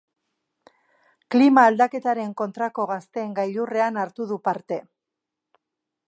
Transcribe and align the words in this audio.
Klima-aldaketaren 1.33 2.31
kontrako 2.41 2.85
gazteen 2.93 3.35
gailurrean 3.41 3.99
hartu 4.05 4.27
du 4.31 4.39
parte. 4.49 4.79